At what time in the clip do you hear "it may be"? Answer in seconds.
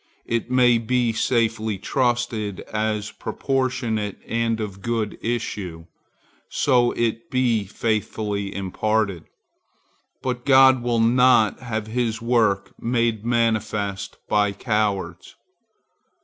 0.25-1.13